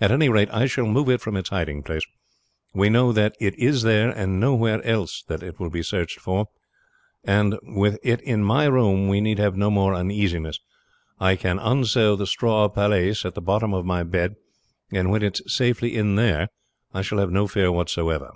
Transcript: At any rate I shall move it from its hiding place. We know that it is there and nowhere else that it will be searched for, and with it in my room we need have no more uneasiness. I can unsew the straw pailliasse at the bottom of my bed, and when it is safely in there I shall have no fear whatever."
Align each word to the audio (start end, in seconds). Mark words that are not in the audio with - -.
At 0.00 0.10
any 0.10 0.30
rate 0.30 0.48
I 0.54 0.64
shall 0.64 0.86
move 0.86 1.10
it 1.10 1.20
from 1.20 1.36
its 1.36 1.50
hiding 1.50 1.82
place. 1.82 2.00
We 2.72 2.88
know 2.88 3.12
that 3.12 3.36
it 3.38 3.54
is 3.58 3.82
there 3.82 4.08
and 4.08 4.40
nowhere 4.40 4.82
else 4.86 5.22
that 5.28 5.42
it 5.42 5.60
will 5.60 5.68
be 5.68 5.82
searched 5.82 6.18
for, 6.18 6.46
and 7.24 7.58
with 7.64 7.98
it 8.02 8.22
in 8.22 8.42
my 8.42 8.64
room 8.64 9.06
we 9.06 9.20
need 9.20 9.38
have 9.38 9.58
no 9.58 9.70
more 9.70 9.92
uneasiness. 9.94 10.60
I 11.18 11.36
can 11.36 11.58
unsew 11.58 12.16
the 12.16 12.26
straw 12.26 12.70
pailliasse 12.70 13.26
at 13.26 13.34
the 13.34 13.42
bottom 13.42 13.74
of 13.74 13.84
my 13.84 14.02
bed, 14.02 14.36
and 14.92 15.10
when 15.10 15.22
it 15.22 15.40
is 15.42 15.54
safely 15.54 15.94
in 15.94 16.14
there 16.14 16.48
I 16.94 17.02
shall 17.02 17.18
have 17.18 17.30
no 17.30 17.46
fear 17.46 17.70
whatever." 17.70 18.32